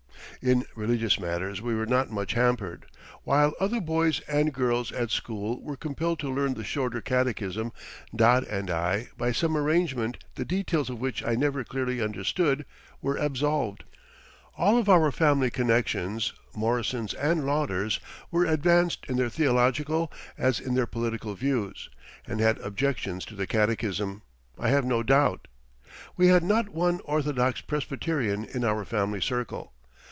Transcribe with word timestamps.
In 0.43 0.65
religious 0.73 1.19
matters 1.19 1.61
we 1.61 1.75
were 1.75 1.85
not 1.85 2.09
much 2.09 2.33
hampered. 2.33 2.87
While 3.25 3.53
other 3.59 3.79
boys 3.79 4.21
and 4.21 4.51
girls 4.51 4.91
at 4.91 5.11
school 5.11 5.61
were 5.61 5.75
compelled 5.75 6.17
to 6.21 6.33
learn 6.33 6.55
the 6.55 6.63
Shorter 6.63 6.99
Catechism, 6.99 7.71
Dod 8.15 8.45
and 8.45 8.71
I, 8.71 9.09
by 9.15 9.33
some 9.33 9.55
arrangement 9.55 10.17
the 10.33 10.43
details 10.45 10.89
of 10.89 10.99
which 10.99 11.23
I 11.23 11.35
never 11.35 11.63
clearly 11.63 12.01
understood, 12.01 12.65
were 13.03 13.17
absolved. 13.17 13.83
All 14.57 14.79
of 14.79 14.89
our 14.89 15.11
family 15.11 15.51
connections, 15.51 16.33
Morrisons 16.55 17.13
and 17.13 17.45
Lauders, 17.45 17.99
were 18.31 18.45
advanced 18.45 19.05
in 19.07 19.17
their 19.17 19.29
theological 19.29 20.11
as 20.39 20.59
in 20.59 20.73
their 20.73 20.87
political 20.87 21.35
views, 21.35 21.87
and 22.25 22.39
had 22.39 22.57
objections 22.61 23.25
to 23.25 23.35
the 23.35 23.45
catechism, 23.45 24.23
I 24.57 24.69
have 24.69 24.85
no 24.85 25.03
doubt. 25.03 25.47
We 26.17 26.29
had 26.29 26.41
not 26.41 26.69
one 26.69 26.99
orthodox 27.05 27.61
Presbyterian 27.61 28.43
in 28.45 28.63
our 28.63 28.83
family 28.85 29.21
circle. 29.21 29.73